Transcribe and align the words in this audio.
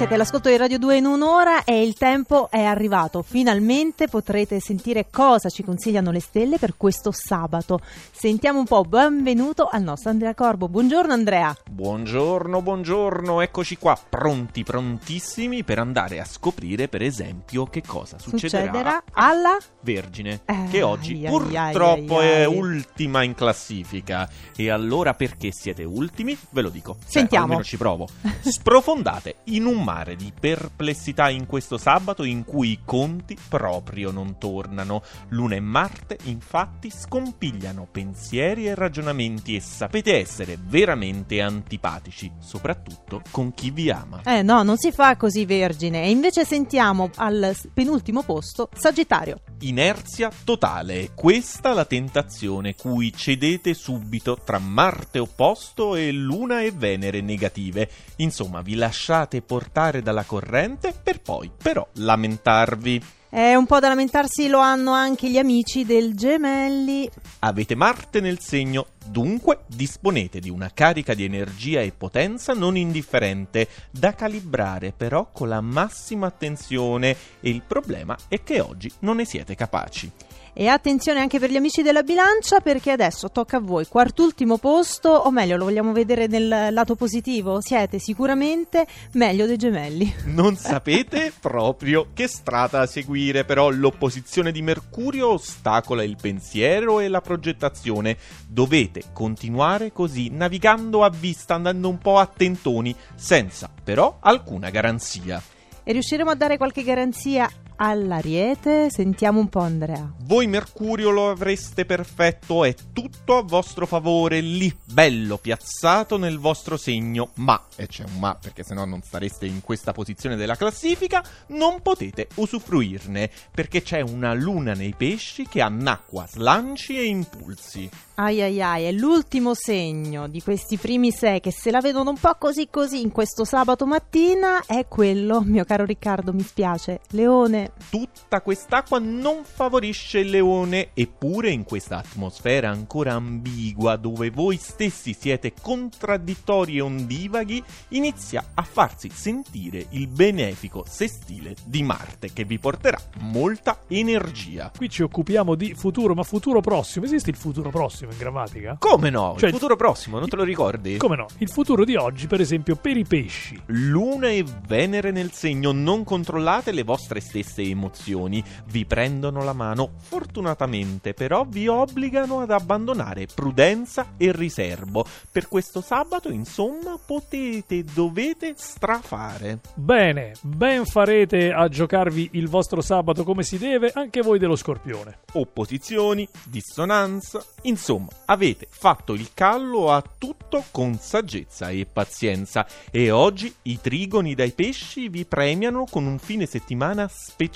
Siete 0.00 0.14
all'ascolto 0.14 0.48
di 0.48 0.56
Radio 0.56 0.78
2 0.78 0.96
in 0.96 1.04
un'ora 1.04 1.62
e 1.62 1.82
il 1.82 1.92
tempo 1.92 2.50
è 2.50 2.62
arrivato. 2.62 3.20
Finalmente 3.20 4.08
potrete 4.08 4.58
sentire 4.58 5.08
cosa 5.10 5.50
ci 5.50 5.62
consigliano 5.62 6.10
le 6.10 6.20
stelle 6.20 6.56
per 6.56 6.78
questo 6.78 7.12
sabato. 7.12 7.80
Sentiamo 8.10 8.60
un 8.60 8.64
po'. 8.64 8.80
Benvenuto 8.80 9.68
al 9.70 9.82
nostro 9.82 10.08
Andrea 10.08 10.34
Corbo. 10.34 10.70
Buongiorno 10.70 11.12
Andrea. 11.12 11.54
Buongiorno, 11.70 12.62
buongiorno. 12.62 13.42
Eccoci 13.42 13.76
qua, 13.76 13.94
pronti, 14.08 14.64
prontissimi 14.64 15.64
per 15.64 15.78
andare 15.78 16.18
a 16.18 16.24
scoprire, 16.24 16.88
per 16.88 17.02
esempio, 17.02 17.66
che 17.66 17.82
cosa 17.86 18.18
succederà, 18.18 18.72
succederà 18.72 19.02
alla 19.12 19.58
Vergine, 19.82 20.40
eh, 20.46 20.66
che 20.70 20.80
oggi 20.80 21.26
ai, 21.26 21.30
purtroppo 21.30 22.20
ai, 22.20 22.26
ai, 22.26 22.40
è 22.40 22.44
ultima 22.46 23.22
in 23.22 23.34
classifica. 23.34 24.26
E 24.56 24.70
allora 24.70 25.12
perché 25.12 25.52
siete 25.52 25.84
ultimi? 25.84 26.34
Ve 26.52 26.62
lo 26.62 26.70
dico. 26.70 26.96
Cioè, 27.00 27.10
Sentiamo. 27.10 27.44
almeno 27.44 27.62
ci 27.62 27.76
provo. 27.76 28.08
Sprofondate 28.40 29.40
in 29.44 29.66
un 29.66 29.88
mare 29.90 30.14
di 30.14 30.32
perplessità 30.38 31.28
in 31.30 31.46
questo 31.46 31.76
sabato 31.76 32.22
in 32.22 32.44
cui 32.44 32.70
i 32.70 32.78
conti 32.84 33.36
proprio 33.48 34.12
non 34.12 34.38
tornano. 34.38 35.02
Luna 35.30 35.56
e 35.56 35.60
Marte, 35.60 36.16
infatti, 36.24 36.90
scompigliano 36.90 37.88
pensieri 37.90 38.68
e 38.68 38.76
ragionamenti 38.76 39.56
e 39.56 39.60
sapete 39.60 40.16
essere 40.16 40.56
veramente 40.60 41.40
antipatici, 41.40 42.30
soprattutto 42.38 43.22
con 43.32 43.52
chi 43.52 43.72
vi 43.72 43.90
ama. 43.90 44.20
Eh 44.24 44.42
no, 44.42 44.62
non 44.62 44.76
si 44.76 44.92
fa 44.92 45.16
così 45.16 45.44
vergine. 45.44 46.04
E 46.04 46.10
invece 46.10 46.44
sentiamo 46.44 47.10
al 47.16 47.56
penultimo 47.74 48.22
posto 48.22 48.68
Sagittario. 48.72 49.49
Inerzia 49.62 50.32
totale, 50.42 51.10
questa 51.14 51.74
la 51.74 51.84
tentazione 51.84 52.74
cui 52.74 53.12
cedete 53.12 53.74
subito 53.74 54.38
tra 54.42 54.58
Marte 54.58 55.18
opposto 55.18 55.96
e 55.96 56.10
Luna 56.12 56.62
e 56.62 56.70
Venere 56.70 57.20
negative. 57.20 57.90
Insomma, 58.16 58.62
vi 58.62 58.74
lasciate 58.74 59.42
portare 59.42 60.00
dalla 60.00 60.24
corrente 60.24 60.94
per 61.10 61.20
poi 61.22 61.50
però 61.60 61.86
lamentarvi. 61.94 63.02
È 63.28 63.54
un 63.54 63.66
po' 63.66 63.80
da 63.80 63.88
lamentarsi 63.88 64.48
lo 64.48 64.58
hanno 64.58 64.92
anche 64.92 65.28
gli 65.28 65.38
amici 65.38 65.84
del 65.84 66.14
Gemelli. 66.14 67.08
Avete 67.40 67.74
Marte 67.74 68.20
nel 68.20 68.38
segno, 68.40 68.86
dunque 69.06 69.64
disponete 69.66 70.38
di 70.38 70.50
una 70.50 70.70
carica 70.72 71.14
di 71.14 71.24
energia 71.24 71.80
e 71.80 71.92
potenza 71.96 72.54
non 72.54 72.76
indifferente, 72.76 73.68
da 73.90 74.14
calibrare 74.14 74.92
però 74.96 75.30
con 75.32 75.48
la 75.48 75.60
massima 75.60 76.28
attenzione 76.28 77.16
e 77.40 77.50
il 77.50 77.62
problema 77.66 78.16
è 78.28 78.42
che 78.44 78.60
oggi 78.60 78.90
non 79.00 79.16
ne 79.16 79.24
siete 79.24 79.56
capaci. 79.56 80.10
E 80.52 80.66
attenzione 80.66 81.20
anche 81.20 81.38
per 81.38 81.50
gli 81.50 81.56
amici 81.56 81.82
della 81.82 82.02
bilancia 82.02 82.60
perché 82.60 82.90
adesso 82.90 83.30
tocca 83.30 83.58
a 83.58 83.60
voi. 83.60 83.86
Quartultimo 83.86 84.58
posto, 84.58 85.08
o 85.08 85.30
meglio, 85.30 85.56
lo 85.56 85.64
vogliamo 85.64 85.92
vedere 85.92 86.26
nel 86.26 86.72
lato 86.72 86.96
positivo? 86.96 87.60
Siete 87.60 87.98
sicuramente 87.98 88.86
meglio 89.12 89.46
dei 89.46 89.56
gemelli. 89.56 90.14
Non 90.40 90.56
sapete 90.56 91.32
proprio 91.38 92.08
che 92.14 92.26
strada 92.26 92.86
seguire, 92.86 93.44
però 93.44 93.68
l'opposizione 93.68 94.52
di 94.52 94.62
Mercurio 94.62 95.32
ostacola 95.32 96.02
il 96.02 96.16
pensiero 96.20 97.00
e 97.00 97.08
la 97.08 97.20
progettazione. 97.20 98.16
Dovete 98.48 99.04
continuare 99.12 99.92
così, 99.92 100.30
navigando 100.30 101.04
a 101.04 101.10
vista, 101.10 101.54
andando 101.54 101.88
un 101.88 101.98
po' 101.98 102.18
a 102.18 102.26
tentoni, 102.26 102.94
senza 103.14 103.70
però 103.82 104.18
alcuna 104.20 104.70
garanzia. 104.70 105.42
E 105.82 105.92
riusciremo 105.92 106.30
a 106.30 106.34
dare 106.34 106.56
qualche 106.56 106.82
garanzia 106.82 107.50
all'Ariete? 107.82 108.90
Sentiamo 108.90 109.40
un 109.40 109.48
po' 109.48 109.60
Andrea. 109.60 110.12
Voi 110.24 110.46
Mercurio 110.46 111.10
lo 111.10 111.30
avreste 111.30 111.84
perfetto, 111.86 112.64
è 112.64 112.74
tutto 112.92 113.36
a 113.36 113.42
vostro 113.42 113.86
favore 113.86 114.40
lì, 114.40 114.74
bello 114.84 115.38
piazzato 115.38 116.16
nel 116.18 116.38
vostro 116.38 116.76
segno, 116.76 117.30
ma, 117.36 117.60
e 117.76 117.86
c'è 117.86 118.04
un 118.04 118.18
ma 118.18 118.36
perché 118.40 118.62
sennò 118.62 118.84
non 118.84 119.02
sareste 119.02 119.46
in 119.46 119.62
questa 119.62 119.92
posizione 119.92 120.36
della 120.36 120.56
classifica, 120.56 121.24
non 121.48 121.80
potete 121.80 122.28
usufruirne, 122.34 123.30
perché 123.50 123.82
c'è 123.82 124.02
una 124.02 124.34
luna 124.34 124.74
nei 124.74 124.94
pesci 124.96 125.48
che 125.48 125.62
annacqua 125.62 126.26
slanci 126.28 126.98
e 126.98 127.04
impulsi. 127.04 127.88
Ai 128.16 128.42
ai 128.42 128.60
ai, 128.60 128.84
è 128.84 128.92
l'ultimo 128.92 129.54
segno 129.54 130.28
di 130.28 130.42
questi 130.42 130.76
primi 130.76 131.10
sei 131.10 131.40
che 131.40 131.50
se 131.50 131.70
la 131.70 131.80
vedono 131.80 132.10
un 132.10 132.18
po' 132.18 132.36
così 132.38 132.68
così 132.70 133.00
in 133.00 133.10
questo 133.10 133.44
sabato 133.44 133.86
mattina 133.86 134.62
è 134.66 134.86
quello, 134.86 135.40
mio 135.40 135.64
caro 135.64 135.86
Riccardo, 135.86 136.34
mi 136.34 136.42
spiace, 136.42 137.00
Leone. 137.12 137.69
Tutta 137.90 138.40
quest'acqua 138.40 138.98
non 138.98 139.42
favorisce 139.44 140.20
il 140.20 140.30
leone, 140.30 140.90
eppure 140.94 141.50
in 141.50 141.64
questa 141.64 141.98
atmosfera 141.98 142.70
ancora 142.70 143.14
ambigua 143.14 143.96
dove 143.96 144.30
voi 144.30 144.56
stessi 144.56 145.12
siete 145.12 145.52
contraddittori 145.60 146.76
e 146.76 146.80
ondivaghi, 146.80 147.62
inizia 147.88 148.44
a 148.54 148.62
farsi 148.62 149.10
sentire 149.12 149.86
il 149.90 150.08
benefico 150.08 150.84
sestile 150.86 151.54
di 151.64 151.82
Marte 151.82 152.32
che 152.32 152.44
vi 152.44 152.58
porterà 152.58 152.98
molta 153.20 153.80
energia. 153.88 154.70
Qui 154.76 154.88
ci 154.88 155.02
occupiamo 155.02 155.54
di 155.54 155.74
futuro, 155.74 156.14
ma 156.14 156.22
futuro 156.22 156.60
prossimo. 156.60 157.04
Esiste 157.04 157.30
il 157.30 157.36
futuro 157.36 157.70
prossimo 157.70 158.12
in 158.12 158.18
grammatica? 158.18 158.76
Come 158.78 159.10
no? 159.10 159.34
Cioè, 159.38 159.48
il 159.48 159.54
futuro 159.54 159.76
prossimo, 159.76 160.18
non 160.18 160.28
te 160.28 160.36
lo 160.36 160.44
ricordi? 160.44 160.96
Come 160.96 161.16
no? 161.16 161.26
Il 161.38 161.50
futuro 161.50 161.84
di 161.84 161.96
oggi, 161.96 162.26
per 162.26 162.40
esempio, 162.40 162.76
per 162.76 162.96
i 162.96 163.04
pesci. 163.04 163.60
Luna 163.66 164.28
e 164.28 164.44
Venere 164.66 165.10
nel 165.10 165.32
segno, 165.32 165.72
non 165.72 166.04
controllate 166.04 166.72
le 166.72 166.82
vostre 166.82 167.20
stesse 167.20 167.59
emozioni, 167.62 168.42
vi 168.66 168.84
prendono 168.84 169.42
la 169.42 169.52
mano, 169.52 169.90
fortunatamente 169.98 171.14
però 171.14 171.44
vi 171.44 171.66
obbligano 171.66 172.40
ad 172.40 172.50
abbandonare 172.50 173.26
prudenza 173.26 174.14
e 174.16 174.32
riservo. 174.32 175.04
Per 175.30 175.48
questo 175.48 175.80
sabato, 175.80 176.30
insomma, 176.30 176.98
potete 177.04 177.80
e 177.80 177.84
dovete 177.84 178.54
strafare. 178.56 179.60
Bene, 179.74 180.34
ben 180.42 180.84
farete 180.84 181.52
a 181.52 181.68
giocarvi 181.68 182.30
il 182.32 182.48
vostro 182.48 182.80
sabato 182.80 183.24
come 183.24 183.42
si 183.42 183.58
deve, 183.58 183.90
anche 183.94 184.20
voi 184.20 184.38
dello 184.38 184.56
Scorpione. 184.56 185.20
Opposizioni, 185.32 186.28
dissonanza, 186.44 187.44
insomma, 187.62 188.08
avete 188.26 188.66
fatto 188.68 189.14
il 189.14 189.30
callo 189.34 189.92
a 189.92 190.02
tutto 190.18 190.64
con 190.70 190.98
saggezza 190.98 191.70
e 191.70 191.86
pazienza 191.90 192.66
e 192.90 193.10
oggi 193.10 193.52
i 193.62 193.80
trigoni 193.80 194.34
dai 194.34 194.52
pesci 194.52 195.08
vi 195.08 195.24
premiano 195.24 195.86
con 195.90 196.06
un 196.06 196.18
fine 196.18 196.46
settimana 196.46 197.08
speciale, 197.08 197.49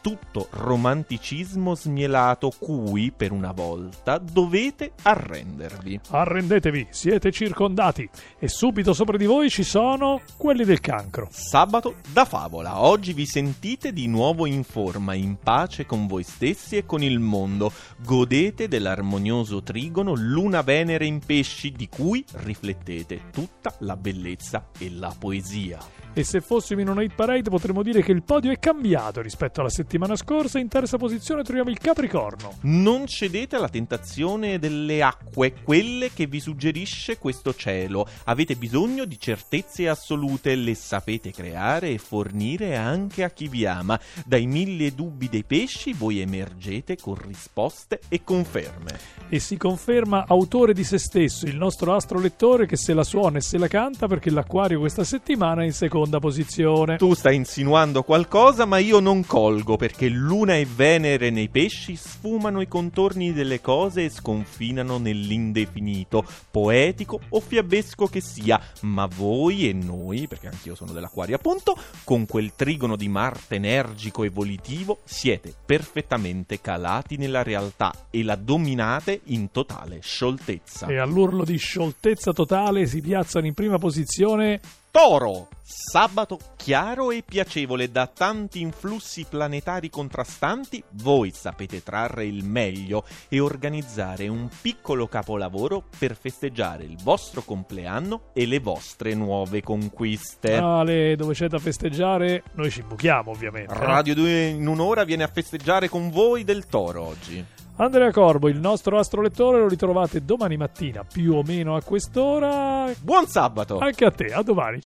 tutto 0.00 0.48
romanticismo 0.50 1.74
smielato 1.74 2.52
cui, 2.58 3.12
per 3.14 3.32
una 3.32 3.52
volta, 3.52 4.18
dovete 4.18 4.92
arrendervi. 5.02 6.00
Arrendetevi, 6.10 6.88
siete 6.90 7.30
circondati 7.30 8.08
e 8.38 8.48
subito 8.48 8.92
sopra 8.92 9.16
di 9.16 9.26
voi 9.26 9.50
ci 9.50 9.62
sono 9.62 10.20
quelli 10.36 10.64
del 10.64 10.80
cancro. 10.80 11.28
Sabato 11.30 11.96
da 12.12 12.24
favola, 12.24 12.80
oggi 12.80 13.12
vi 13.12 13.26
sentite 13.26 13.92
di 13.92 14.06
nuovo 14.06 14.46
in 14.46 14.64
forma, 14.64 15.14
in 15.14 15.36
pace 15.42 15.86
con 15.86 16.06
voi 16.06 16.22
stessi 16.22 16.76
e 16.76 16.86
con 16.86 17.02
il 17.02 17.18
mondo, 17.18 17.72
godete 18.04 18.68
dell'armonioso 18.68 19.62
trigono 19.62 20.14
Luna-Venere 20.14 21.04
in 21.04 21.18
pesci 21.18 21.72
di 21.72 21.88
cui 21.88 22.24
riflettete 22.32 23.24
tutta 23.30 23.74
la 23.80 23.96
bellezza 23.96 24.68
e 24.78 24.90
la 24.90 25.14
poesia. 25.16 25.78
E 26.12 26.24
se 26.24 26.40
fossimo 26.40 26.80
in 26.80 26.88
una 26.88 27.02
hit 27.02 27.14
parade 27.14 27.48
potremmo 27.50 27.82
dire 27.84 28.02
che 28.02 28.10
il 28.10 28.22
podio 28.22 28.50
è 28.50 28.58
cambiato 28.58 28.99
rispetto 29.08 29.60
alla 29.60 29.70
settimana 29.70 30.16
scorsa. 30.16 30.58
In 30.58 30.68
terza 30.68 30.96
posizione 30.98 31.42
troviamo 31.42 31.70
il 31.70 31.78
Capricorno. 31.78 32.58
Non 32.62 33.06
cedete 33.06 33.56
alla 33.56 33.68
tentazione 33.68 34.58
delle 34.58 35.02
acque, 35.02 35.54
quelle 35.62 36.10
che 36.12 36.26
vi 36.26 36.40
suggerisce 36.40 37.18
questo 37.18 37.54
cielo. 37.54 38.06
Avete 38.24 38.56
bisogno 38.56 39.04
di 39.04 39.18
certezze 39.18 39.88
assolute, 39.88 40.54
le 40.54 40.74
sapete 40.74 41.30
creare 41.32 41.90
e 41.90 41.98
fornire 41.98 42.76
anche 42.76 43.24
a 43.24 43.30
chi 43.30 43.48
vi 43.48 43.66
ama. 43.66 43.98
Dai 44.24 44.46
mille 44.46 44.94
dubbi 44.94 45.28
dei 45.28 45.44
pesci 45.44 45.92
voi 45.92 46.20
emergete 46.20 46.96
con 46.96 47.14
risposte 47.14 48.00
e 48.08 48.22
conferme. 48.22 48.98
E 49.28 49.38
si 49.38 49.56
conferma 49.56 50.24
autore 50.26 50.74
di 50.74 50.84
se 50.84 50.98
stesso, 50.98 51.46
il 51.46 51.56
nostro 51.56 51.94
astro 51.94 52.18
lettore 52.18 52.66
che 52.66 52.76
se 52.76 52.92
la 52.94 53.04
suona 53.04 53.38
e 53.38 53.40
se 53.40 53.58
la 53.58 53.68
canta 53.68 54.06
perché 54.06 54.30
l'Aquario 54.30 54.80
questa 54.80 55.04
settimana 55.04 55.62
è 55.62 55.64
in 55.64 55.72
seconda 55.72 56.18
posizione. 56.18 56.96
Tu 56.96 57.14
stai 57.14 57.36
insinuando 57.36 58.02
qualcosa, 58.02 58.64
ma 58.64 58.78
io 58.78 58.89
non 58.98 59.24
colgo 59.24 59.76
perché 59.76 60.08
Luna 60.08 60.56
e 60.56 60.66
Venere 60.66 61.30
nei 61.30 61.48
pesci 61.48 61.94
sfumano 61.94 62.60
i 62.60 62.66
contorni 62.66 63.32
delle 63.32 63.60
cose 63.60 64.04
e 64.04 64.10
sconfinano 64.10 64.98
nell'indefinito, 64.98 66.24
poetico 66.50 67.20
o 67.28 67.40
fiabesco 67.40 68.06
che 68.06 68.20
sia, 68.20 68.60
ma 68.80 69.06
voi 69.06 69.68
e 69.68 69.72
noi, 69.72 70.26
perché 70.26 70.48
anch'io 70.48 70.74
sono 70.74 70.92
dell'Aquario 70.92 71.36
appunto, 71.36 71.76
con 72.02 72.26
quel 72.26 72.52
trigono 72.56 72.96
di 72.96 73.08
Marte 73.08 73.56
energico 73.56 74.24
e 74.24 74.30
volitivo, 74.30 75.00
siete 75.04 75.54
perfettamente 75.64 76.60
calati 76.60 77.16
nella 77.16 77.42
realtà 77.42 77.92
e 78.10 78.24
la 78.24 78.34
dominate 78.34 79.20
in 79.26 79.52
totale 79.52 80.00
scioltezza. 80.02 80.86
E 80.88 80.98
all'urlo 80.98 81.44
di 81.44 81.56
scioltezza 81.56 82.32
totale 82.32 82.86
si 82.86 83.00
piazzano 83.00 83.46
in 83.46 83.54
prima 83.54 83.78
posizione 83.78 84.60
Toro, 84.92 85.46
sabato 85.62 86.36
chiaro 86.56 87.12
e 87.12 87.22
piacevole 87.24 87.92
da 87.92 88.08
tanti 88.08 88.60
influssi 88.60 89.24
planetari 89.28 89.88
contrastanti, 89.88 90.82
voi 91.02 91.30
sapete 91.32 91.80
trarre 91.84 92.26
il 92.26 92.42
meglio 92.44 93.04
e 93.28 93.38
organizzare 93.38 94.26
un 94.26 94.48
piccolo 94.60 95.06
capolavoro 95.06 95.84
per 95.96 96.16
festeggiare 96.16 96.82
il 96.82 96.98
vostro 97.04 97.42
compleanno 97.42 98.30
e 98.34 98.46
le 98.46 98.58
vostre 98.58 99.14
nuove 99.14 99.62
conquiste. 99.62 100.56
Ale, 100.56 101.14
dove 101.14 101.34
c'è 101.34 101.46
da 101.46 101.58
festeggiare? 101.60 102.42
Noi 102.54 102.70
ci 102.72 102.82
buchiamo, 102.82 103.30
ovviamente. 103.30 103.72
eh. 103.72 103.78
Radio 103.78 104.14
2 104.16 104.46
in 104.48 104.66
un'ora 104.66 105.04
viene 105.04 105.22
a 105.22 105.28
festeggiare 105.32 105.88
con 105.88 106.10
voi 106.10 106.42
del 106.42 106.66
Toro 106.66 107.04
oggi. 107.06 107.44
Andrea 107.76 108.10
Corbo, 108.12 108.48
il 108.50 108.58
nostro 108.60 108.98
astrolettore, 108.98 109.58
lo 109.60 109.66
ritrovate 109.66 110.22
domani 110.22 110.58
mattina, 110.58 111.02
più 111.02 111.32
o 111.32 111.42
meno 111.42 111.76
a 111.76 111.82
quest'ora. 111.82 112.92
Buon 113.00 113.26
sabato! 113.26 113.78
Anche 113.78 114.04
a 114.04 114.10
te, 114.10 114.26
a 114.34 114.42
domani. 114.42 114.76